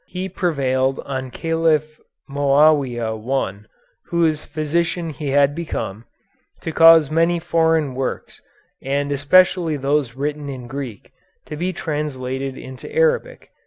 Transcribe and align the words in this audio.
He 0.07 0.29
prevailed 0.29 0.99
on 1.01 1.29
Caliph 1.29 1.99
Moawia 2.27 3.15
I, 3.21 3.59
whose 4.05 4.43
physician 4.43 5.11
he 5.11 5.29
had 5.29 5.53
become, 5.53 6.05
to 6.61 6.71
cause 6.71 7.11
many 7.11 7.37
foreign 7.37 7.93
works, 7.93 8.41
and 8.81 9.11
especially 9.11 9.77
those 9.77 10.15
written 10.15 10.49
in 10.49 10.65
Greek, 10.65 11.11
to 11.45 11.55
be 11.55 11.71
translated 11.71 12.57
into 12.57 12.91
Arabic. 12.91 13.51